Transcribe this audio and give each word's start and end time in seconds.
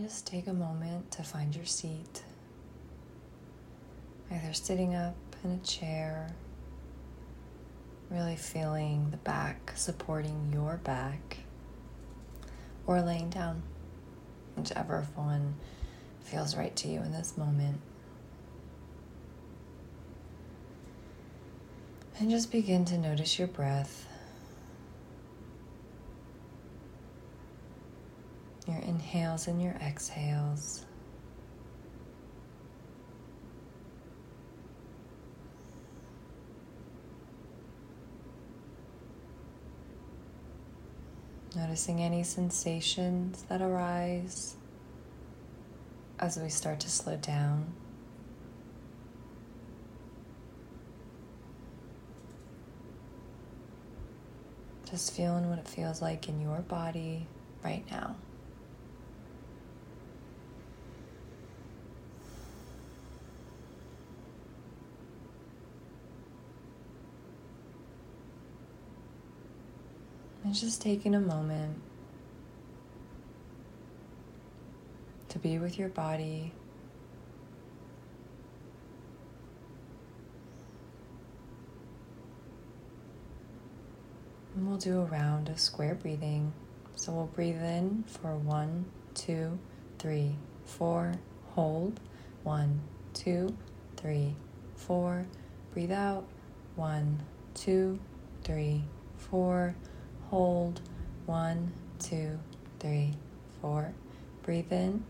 Just 0.00 0.26
take 0.28 0.46
a 0.46 0.52
moment 0.52 1.10
to 1.12 1.24
find 1.24 1.54
your 1.54 1.64
seat, 1.64 2.22
either 4.30 4.52
sitting 4.52 4.94
up 4.94 5.16
in 5.42 5.50
a 5.50 5.66
chair, 5.66 6.28
really 8.08 8.36
feeling 8.36 9.10
the 9.10 9.16
back 9.18 9.72
supporting 9.74 10.50
your 10.52 10.76
back, 10.84 11.38
or 12.86 13.02
laying 13.02 13.28
down, 13.28 13.62
whichever 14.56 15.06
one 15.16 15.56
feels 16.22 16.56
right 16.56 16.74
to 16.76 16.88
you 16.88 17.00
in 17.00 17.10
this 17.10 17.36
moment. 17.36 17.80
And 22.20 22.30
just 22.30 22.52
begin 22.52 22.84
to 22.86 22.98
notice 22.98 23.38
your 23.38 23.48
breath. 23.48 24.06
Your 28.66 28.78
inhales 28.98 29.46
and 29.46 29.62
your 29.62 29.74
exhales. 29.74 30.84
Noticing 41.54 42.00
any 42.00 42.24
sensations 42.24 43.44
that 43.48 43.62
arise 43.62 44.56
as 46.18 46.36
we 46.36 46.48
start 46.48 46.80
to 46.80 46.90
slow 46.90 47.16
down. 47.16 47.72
Just 54.90 55.12
feeling 55.12 55.48
what 55.48 55.60
it 55.60 55.68
feels 55.68 56.02
like 56.02 56.28
in 56.28 56.40
your 56.40 56.58
body 56.60 57.28
right 57.62 57.84
now. 57.90 58.16
And 70.48 70.56
just 70.56 70.80
taking 70.80 71.14
a 71.14 71.20
moment 71.20 71.78
to 75.28 75.38
be 75.38 75.58
with 75.58 75.78
your 75.78 75.90
body. 75.90 76.54
And 84.56 84.66
we'll 84.66 84.78
do 84.78 85.02
a 85.02 85.04
round 85.04 85.50
of 85.50 85.60
square 85.60 85.94
breathing. 85.94 86.54
So 86.96 87.12
we'll 87.12 87.26
breathe 87.26 87.62
in 87.62 88.04
for 88.06 88.34
one, 88.34 88.86
two, 89.12 89.58
three, 89.98 90.34
four, 90.64 91.12
hold, 91.50 92.00
one, 92.42 92.80
two, 93.12 93.54
three, 93.98 94.34
four. 94.76 95.26
Breathe 95.74 95.92
out, 95.92 96.24
one, 96.74 97.20
two, 97.52 97.98
three, 98.44 98.82
four. 99.18 99.74
Hold, 100.30 100.82
one, 101.24 101.72
two, 101.98 102.38
three, 102.80 103.14
four. 103.62 103.94
Breathe 104.42 104.70
in, 104.72 105.04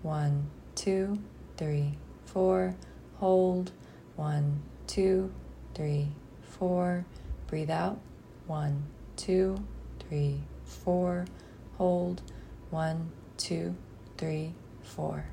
one, 0.00 0.46
two, 0.74 1.18
three, 1.58 1.98
four. 2.24 2.74
Hold, 3.16 3.70
one, 4.16 4.62
two, 4.86 5.30
three, 5.74 6.08
four. 6.42 7.04
Breathe 7.48 7.70
out, 7.70 7.98
one, 8.46 8.84
two, 9.16 9.62
three, 10.00 10.40
four. 10.64 11.26
Hold, 11.76 12.22
one, 12.70 13.10
two, 13.36 13.74
three, 14.16 14.54
four. 14.82 15.26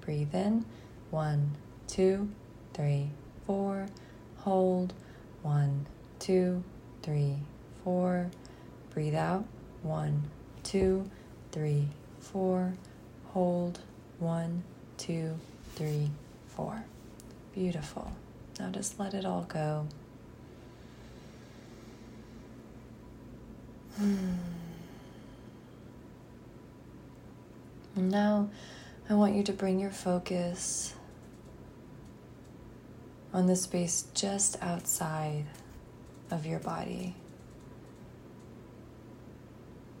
Breathe 0.00 0.34
in, 0.34 0.64
one, 1.10 1.56
two, 1.86 2.30
three, 2.72 3.10
four. 3.46 3.86
Hold, 4.38 4.94
one, 5.42 5.86
two, 6.18 6.64
three, 7.02 7.36
four. 7.84 8.30
Breathe 8.98 9.14
out, 9.14 9.44
one, 9.84 10.24
two, 10.64 11.08
three, 11.52 11.86
four. 12.18 12.74
Hold, 13.26 13.78
one, 14.18 14.64
two, 14.96 15.38
three, 15.76 16.10
four. 16.48 16.82
Beautiful. 17.54 18.10
Now 18.58 18.70
just 18.70 18.98
let 18.98 19.14
it 19.14 19.24
all 19.24 19.42
go. 19.48 19.86
Hmm. 23.98 24.32
Now, 27.94 28.50
I 29.08 29.14
want 29.14 29.36
you 29.36 29.44
to 29.44 29.52
bring 29.52 29.78
your 29.78 29.92
focus 29.92 30.94
on 33.32 33.46
the 33.46 33.54
space 33.54 34.08
just 34.12 34.60
outside 34.60 35.44
of 36.32 36.44
your 36.44 36.58
body. 36.58 37.14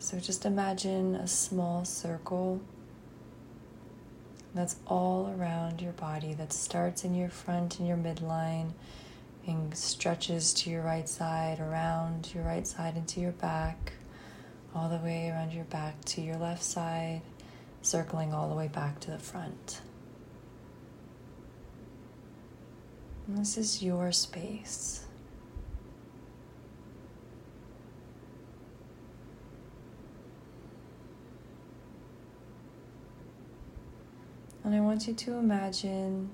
So 0.08 0.18
just 0.18 0.46
imagine 0.46 1.16
a 1.16 1.28
small 1.28 1.84
circle 1.84 2.62
that's 4.54 4.76
all 4.86 5.34
around 5.36 5.82
your 5.82 5.92
body 5.92 6.32
that 6.32 6.50
starts 6.50 7.04
in 7.04 7.14
your 7.14 7.28
front 7.28 7.78
and 7.78 7.86
your 7.86 7.98
midline 7.98 8.70
and 9.46 9.76
stretches 9.76 10.54
to 10.54 10.70
your 10.70 10.80
right 10.80 11.06
side, 11.06 11.60
around 11.60 12.32
your 12.34 12.42
right 12.42 12.66
side 12.66 12.96
into 12.96 13.20
your 13.20 13.32
back, 13.32 13.92
all 14.74 14.88
the 14.88 14.96
way 14.96 15.28
around 15.28 15.52
your 15.52 15.64
back 15.64 16.02
to 16.06 16.22
your 16.22 16.36
left 16.36 16.62
side, 16.62 17.20
circling 17.82 18.32
all 18.32 18.48
the 18.48 18.54
way 18.54 18.68
back 18.68 19.00
to 19.00 19.10
the 19.10 19.18
front. 19.18 19.82
And 23.26 23.36
this 23.36 23.58
is 23.58 23.82
your 23.82 24.10
space. 24.12 25.04
And 34.68 34.76
I 34.76 34.80
want 34.80 35.08
you 35.08 35.14
to 35.14 35.32
imagine 35.32 36.28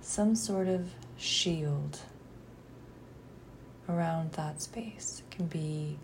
some 0.00 0.34
sort 0.34 0.66
of 0.66 0.88
shield 1.18 2.00
around 3.90 4.32
that 4.32 4.62
space. 4.62 5.22
It 5.22 5.36
can 5.36 5.48
be 5.48 5.98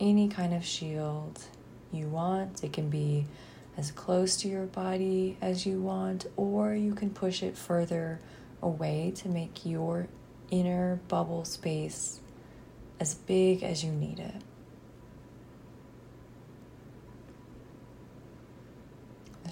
any 0.00 0.26
kind 0.26 0.52
of 0.52 0.64
shield 0.64 1.40
you 1.92 2.08
want, 2.08 2.64
it 2.64 2.72
can 2.72 2.90
be 2.90 3.26
as 3.76 3.92
close 3.92 4.34
to 4.38 4.48
your 4.48 4.66
body 4.66 5.36
as 5.40 5.64
you 5.64 5.80
want, 5.80 6.26
or 6.36 6.74
you 6.74 6.92
can 6.92 7.10
push 7.10 7.44
it 7.44 7.56
further 7.56 8.18
away 8.62 9.12
to 9.18 9.28
make 9.28 9.64
your 9.64 10.08
inner 10.50 10.98
bubble 11.06 11.44
space 11.44 12.18
as 12.98 13.14
big 13.14 13.62
as 13.62 13.84
you 13.84 13.92
need 13.92 14.18
it. 14.18 14.42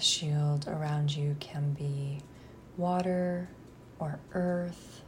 Shield 0.03 0.67
around 0.67 1.15
you 1.15 1.35
can 1.39 1.73
be 1.73 2.19
water 2.77 3.49
or 3.99 4.19
earth, 4.33 5.01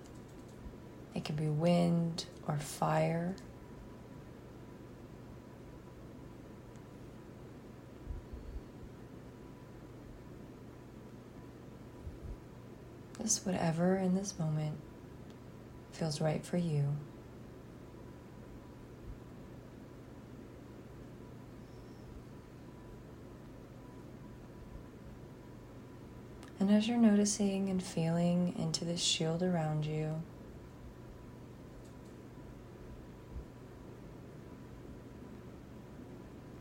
it 1.14 1.24
can 1.24 1.36
be 1.36 1.48
wind 1.48 2.26
or 2.48 2.58
fire. 2.58 3.36
Just 13.22 13.46
whatever 13.46 13.98
in 13.98 14.14
this 14.14 14.38
moment 14.38 14.78
feels 15.92 16.22
right 16.22 16.46
for 16.46 16.58
you. 16.58 16.86
And 26.68 26.76
as 26.76 26.88
you're 26.88 26.98
noticing 26.98 27.70
and 27.70 27.84
feeling 27.84 28.56
into 28.58 28.86
this 28.86 29.00
shield 29.00 29.44
around 29.44 29.86
you, 29.86 30.24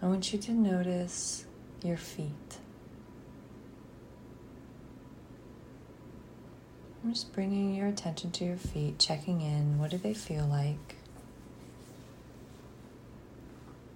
I 0.02 0.06
want 0.06 0.30
you 0.30 0.38
to 0.40 0.52
notice 0.52 1.46
your 1.82 1.96
feet. 1.96 2.58
I'm 7.02 7.14
just 7.14 7.32
bringing 7.32 7.74
your 7.74 7.86
attention 7.86 8.30
to 8.32 8.44
your 8.44 8.58
feet, 8.58 8.98
checking 8.98 9.40
in. 9.40 9.78
What 9.78 9.90
do 9.90 9.96
they 9.96 10.12
feel 10.12 10.44
like? 10.44 10.96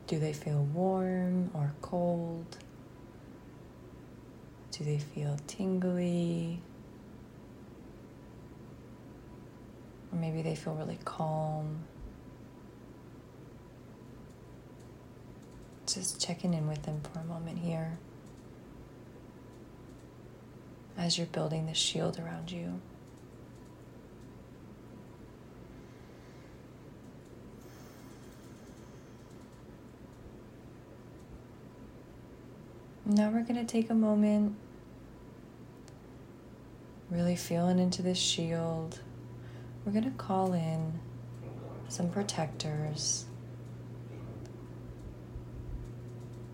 Do 0.06 0.18
they 0.18 0.32
feel 0.32 0.62
warm 0.72 1.50
or 1.52 1.74
cold? 1.82 2.56
Do 4.78 4.84
they 4.84 4.98
feel 4.98 5.36
tingly? 5.48 6.62
Or 10.12 10.18
maybe 10.18 10.40
they 10.40 10.54
feel 10.54 10.74
really 10.74 11.00
calm. 11.04 11.80
Just 15.86 16.20
checking 16.24 16.54
in 16.54 16.68
with 16.68 16.84
them 16.84 17.00
for 17.12 17.18
a 17.18 17.24
moment 17.24 17.58
here 17.58 17.98
as 20.96 21.18
you're 21.18 21.26
building 21.26 21.66
the 21.66 21.74
shield 21.74 22.20
around 22.20 22.52
you. 22.52 22.80
Now 33.06 33.30
we're 33.30 33.42
going 33.42 33.54
to 33.54 33.64
take 33.64 33.88
a 33.88 33.94
moment, 33.94 34.54
really 37.18 37.34
feeling 37.34 37.80
into 37.80 38.00
this 38.00 38.16
shield. 38.16 39.00
We're 39.84 39.90
going 39.90 40.04
to 40.04 40.16
call 40.16 40.52
in 40.52 41.00
some 41.88 42.10
protectors. 42.10 43.24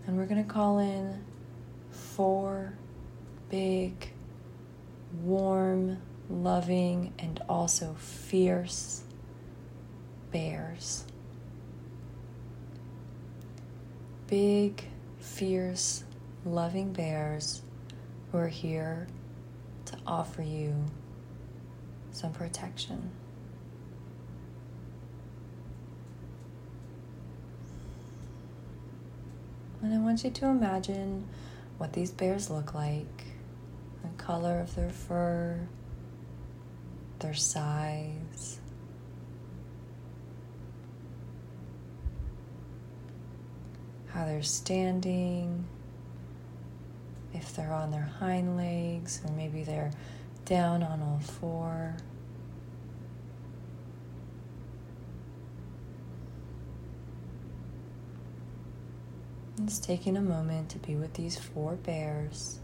And 0.07 0.17
we're 0.17 0.25
going 0.25 0.43
to 0.43 0.51
call 0.51 0.79
in 0.79 1.23
four 1.91 2.73
big, 3.51 4.09
warm, 5.21 5.99
loving, 6.31 7.13
and 7.19 7.39
also 7.47 7.93
fierce 7.99 9.03
bears. 10.31 11.05
Big, 14.25 14.83
fierce, 15.19 16.03
loving 16.43 16.91
bears 16.91 17.61
who 18.31 18.39
are 18.39 18.47
here 18.47 19.05
to 19.95 20.01
offer 20.07 20.41
you 20.41 20.73
some 22.11 22.31
protection. 22.31 23.11
And 29.81 29.93
I 29.93 29.97
want 29.99 30.23
you 30.23 30.31
to 30.31 30.45
imagine 30.47 31.27
what 31.77 31.93
these 31.93 32.09
bears 32.09 32.49
look 32.49 32.73
like 32.73 33.25
the 34.01 34.23
color 34.23 34.59
of 34.59 34.73
their 34.75 34.89
fur, 34.89 35.59
their 37.19 37.33
size. 37.33 38.59
How 44.07 44.25
they're 44.25 44.41
standing, 44.41 45.65
if 47.35 47.55
they're 47.55 47.73
on 47.73 47.91
their 47.91 48.09
hind 48.19 48.57
legs, 48.57 49.21
or 49.25 49.31
maybe 49.31 49.63
they're 49.63 49.91
down 50.45 50.83
on 50.83 51.01
all 51.01 51.19
four. 51.19 51.97
Just 59.63 59.83
taking 59.83 60.17
a 60.17 60.21
moment 60.21 60.69
to 60.69 60.79
be 60.79 60.95
with 60.95 61.13
these 61.13 61.37
four 61.37 61.75
bears. 61.75 62.59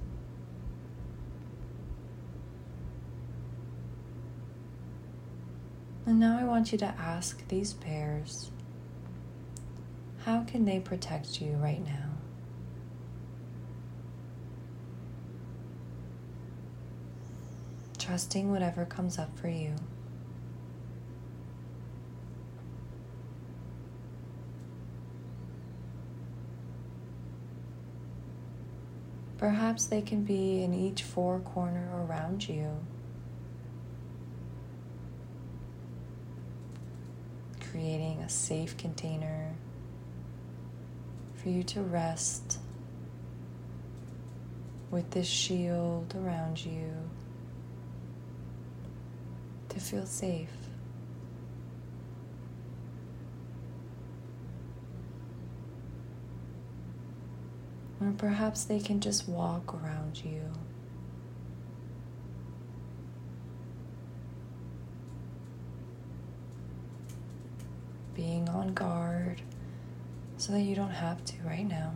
And 6.06 6.20
now 6.20 6.38
I 6.40 6.44
want 6.44 6.72
you 6.72 6.78
to 6.80 6.86
ask 6.86 7.48
these 7.48 7.74
bears 7.74 8.52
how 10.26 10.44
can 10.44 10.66
they 10.66 10.80
protect 10.80 11.42
you 11.42 11.54
right 11.54 11.84
now? 11.84 12.10
Trusting 18.02 18.50
whatever 18.50 18.84
comes 18.84 19.20
up 19.20 19.38
for 19.38 19.48
you. 19.48 19.76
Perhaps 29.38 29.86
they 29.86 30.02
can 30.02 30.24
be 30.24 30.64
in 30.64 30.74
each 30.74 31.04
four 31.04 31.40
corner 31.40 31.90
around 32.06 32.48
you. 32.48 32.70
Creating 37.72 38.20
a 38.20 38.30
safe 38.30 38.76
container 38.78 39.54
for 41.36 41.50
you 41.50 41.64
to 41.64 41.82
rest 41.82 42.60
with 44.90 45.10
this 45.12 45.28
shield 45.28 46.14
around 46.16 46.64
you 46.64 46.92
to 49.72 49.80
feel 49.80 50.06
safe. 50.06 50.50
Or 58.02 58.12
perhaps 58.18 58.66
they 58.66 58.80
can 58.80 59.00
just 59.00 59.30
walk 59.30 59.74
around 59.74 60.24
you. 60.26 60.42
Being 68.14 68.50
on 68.50 68.74
guard 68.74 69.42
so 70.38 70.52
that 70.52 70.62
you 70.62 70.76
don't 70.76 70.90
have 70.90 71.24
to 71.26 71.36
right 71.44 71.68
now. 71.68 71.94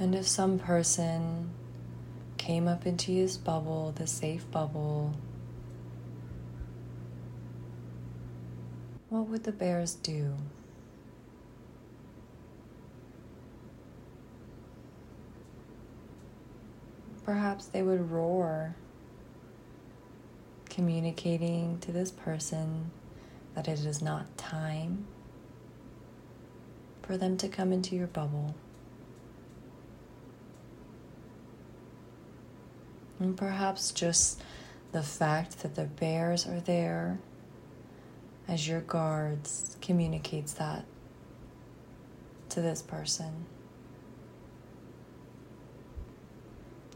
And 0.00 0.14
if 0.14 0.26
some 0.28 0.58
person 0.60 1.50
came 2.36 2.68
up 2.68 2.86
into 2.86 3.10
his 3.10 3.36
bubble, 3.36 3.92
the 3.96 4.06
safe 4.06 4.48
bubble, 4.50 5.14
what 9.08 9.26
would 9.26 9.42
the 9.42 9.52
bears 9.52 9.94
do? 9.94 10.34
Perhaps 17.24 17.66
they 17.66 17.82
would 17.82 18.10
roar, 18.10 18.76
communicating 20.70 21.78
to 21.80 21.90
this 21.90 22.10
person 22.10 22.90
that 23.54 23.66
it 23.66 23.80
is 23.80 24.00
not 24.00 24.38
time 24.38 25.06
for 27.02 27.16
them 27.18 27.36
to 27.38 27.48
come 27.48 27.72
into 27.72 27.96
your 27.96 28.06
bubble. 28.06 28.54
And 33.20 33.36
perhaps 33.36 33.90
just 33.90 34.42
the 34.92 35.02
fact 35.02 35.60
that 35.62 35.74
the 35.74 35.84
bears 35.84 36.46
are 36.46 36.60
there 36.60 37.18
as 38.46 38.66
your 38.66 38.80
guards 38.80 39.76
communicates 39.80 40.54
that 40.54 40.84
to 42.50 42.60
this 42.60 42.80
person. 42.80 43.46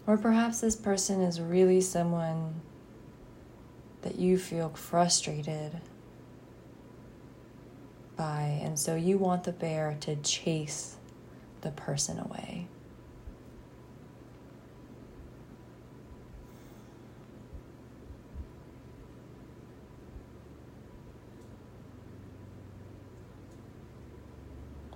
Or 0.07 0.17
perhaps 0.17 0.61
this 0.61 0.77
person 0.77 1.21
is 1.21 1.41
really 1.41 1.81
someone 1.81 2.61
that 4.03 4.17
you 4.17 4.37
feel 4.37 4.71
frustrated 4.71 5.81
by, 8.17 8.61
and 8.63 8.79
so 8.79 8.97
you 8.97 9.17
want 9.19 9.45
the 9.45 9.53
bear 9.53 9.97
to 10.01 10.17
chase 10.17 10.97
the 11.61 11.71
person 11.71 12.19
away. 12.19 12.67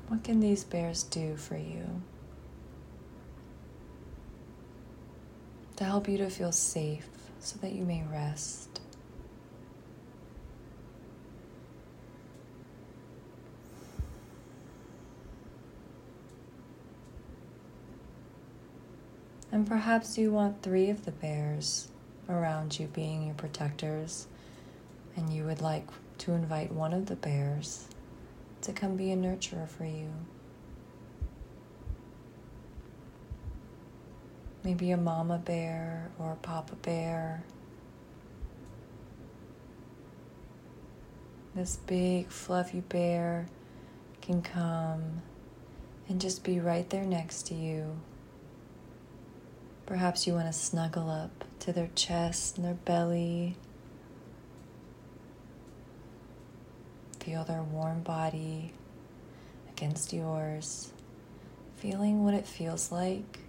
What 0.09 0.23
can 0.23 0.39
these 0.41 0.63
bears 0.63 1.03
do 1.03 1.37
for 1.37 1.57
you? 1.57 2.03
To 5.77 5.85
help 5.85 6.09
you 6.09 6.17
to 6.19 6.31
feel 6.31 6.53
safe 6.53 7.09
so 7.41 7.59
that 7.61 7.73
you 7.73 7.85
may 7.85 8.05
rest. 8.11 8.81
And 19.51 19.67
perhaps 19.67 20.19
you 20.19 20.33
want 20.33 20.63
three 20.63 20.91
of 20.91 21.05
the 21.05 21.13
bears 21.13 21.89
around 22.29 22.79
you 22.79 22.87
being 22.89 23.27
your 23.27 23.35
protectors, 23.35 24.27
and 25.17 25.33
you 25.33 25.45
would 25.45 25.61
like 25.61 25.87
to 26.19 26.33
invite 26.33 26.73
one 26.73 26.93
of 26.93 27.07
the 27.07 27.17
bears 27.17 27.89
to 28.63 28.73
come 28.73 28.97
be 28.97 29.13
a 29.13 29.17
nurturer 29.17 29.69
for 29.69 29.85
you. 29.85 30.11
Maybe 34.65 34.91
a 34.91 34.97
mama 34.97 35.39
bear 35.39 36.11
or 36.19 36.33
a 36.33 36.37
papa 36.37 36.75
bear. 36.77 37.45
This 41.55 41.77
big 41.87 42.29
fluffy 42.29 42.81
bear 42.81 43.47
can 44.21 44.43
come 44.43 45.23
and 46.09 46.21
just 46.21 46.45
be 46.45 46.61
right 46.61 46.89
there 46.91 47.05
next 47.05 47.47
to 47.47 47.55
you. 47.55 47.97
Perhaps 49.87 50.27
you 50.27 50.33
want 50.33 50.47
to 50.47 50.53
snuggle 50.53 51.09
up 51.09 51.45
to 51.61 51.73
their 51.73 51.91
chest 51.95 52.57
and 52.57 52.67
their 52.67 52.75
belly. 52.75 53.57
Feel 57.27 57.43
their 57.43 57.65
warm 57.65 58.03
body 58.05 58.71
against 59.69 60.13
yours, 60.13 60.93
feeling 61.75 62.23
what 62.23 62.35
it 62.35 62.47
feels 62.47 62.93
like 62.93 63.41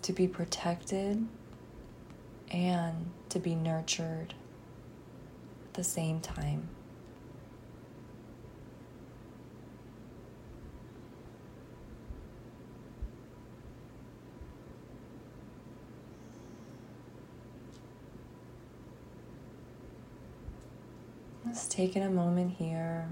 to 0.00 0.14
be 0.14 0.26
protected 0.26 1.26
and 2.50 3.10
to 3.28 3.38
be 3.38 3.54
nurtured 3.54 4.32
at 5.66 5.74
the 5.74 5.84
same 5.84 6.20
time. 6.20 6.70
Just 21.52 21.70
taking 21.70 22.02
a 22.02 22.08
moment 22.08 22.54
here, 22.56 23.06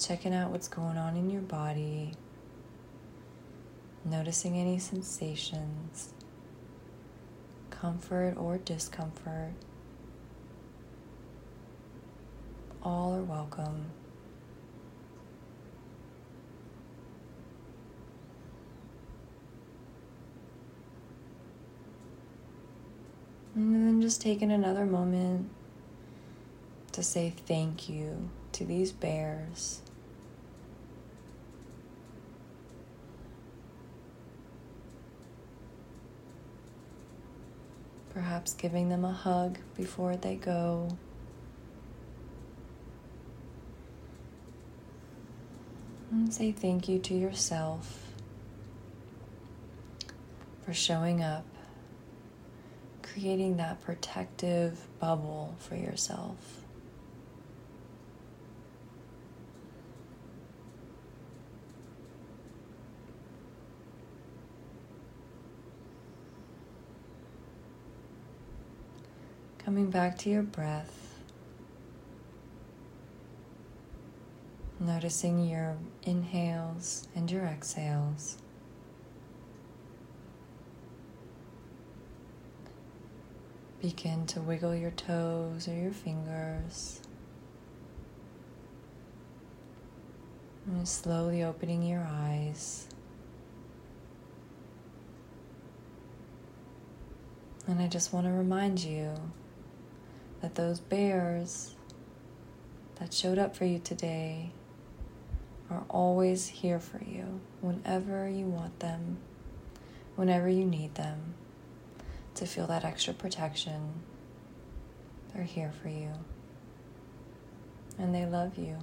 checking 0.00 0.32
out 0.32 0.52
what's 0.52 0.68
going 0.68 0.96
on 0.96 1.16
in 1.16 1.28
your 1.28 1.40
body, 1.42 2.12
noticing 4.04 4.56
any 4.56 4.78
sensations, 4.78 6.14
comfort 7.70 8.34
or 8.36 8.58
discomfort. 8.58 9.54
All 12.80 13.12
are 13.16 13.24
welcome. 13.24 13.86
And 23.56 23.74
then 23.74 24.00
just 24.00 24.22
taking 24.22 24.52
another 24.52 24.86
moment 24.86 25.50
to 26.94 27.02
say 27.02 27.34
thank 27.46 27.88
you 27.88 28.30
to 28.52 28.64
these 28.64 28.92
bears. 28.92 29.80
Perhaps 38.12 38.54
giving 38.54 38.90
them 38.90 39.04
a 39.04 39.10
hug 39.10 39.58
before 39.76 40.14
they 40.14 40.36
go. 40.36 40.96
And 46.12 46.32
say 46.32 46.52
thank 46.52 46.88
you 46.88 47.00
to 47.00 47.14
yourself 47.14 48.12
for 50.64 50.72
showing 50.72 51.24
up, 51.24 51.44
creating 53.02 53.56
that 53.56 53.82
protective 53.82 54.86
bubble 55.00 55.56
for 55.58 55.74
yourself. 55.74 56.63
Coming 69.64 69.88
back 69.88 70.18
to 70.18 70.28
your 70.28 70.42
breath, 70.42 71.14
noticing 74.78 75.48
your 75.48 75.78
inhales 76.02 77.08
and 77.16 77.30
your 77.30 77.44
exhales. 77.46 78.36
Begin 83.80 84.26
to 84.26 84.42
wiggle 84.42 84.74
your 84.74 84.90
toes 84.90 85.66
or 85.66 85.72
your 85.74 85.92
fingers. 85.92 87.00
And 90.66 90.86
slowly 90.86 91.42
opening 91.42 91.82
your 91.82 92.06
eyes. 92.06 92.86
And 97.66 97.80
I 97.80 97.86
just 97.88 98.12
want 98.12 98.26
to 98.26 98.32
remind 98.32 98.80
you 98.80 99.14
that 100.44 100.56
those 100.56 100.78
bears 100.78 101.74
that 102.96 103.14
showed 103.14 103.38
up 103.38 103.56
for 103.56 103.64
you 103.64 103.78
today 103.78 104.50
are 105.70 105.84
always 105.88 106.48
here 106.48 106.78
for 106.78 107.02
you 107.02 107.40
whenever 107.62 108.28
you 108.28 108.44
want 108.44 108.78
them, 108.80 109.16
whenever 110.16 110.46
you 110.46 110.66
need 110.66 110.94
them, 110.96 111.32
to 112.34 112.44
feel 112.44 112.66
that 112.66 112.84
extra 112.84 113.14
protection. 113.14 113.94
They're 115.32 115.44
here 115.44 115.72
for 115.80 115.88
you. 115.88 116.10
And 117.98 118.14
they 118.14 118.26
love 118.26 118.58
you. 118.58 118.76